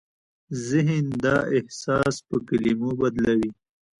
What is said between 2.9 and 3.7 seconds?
بدلوي.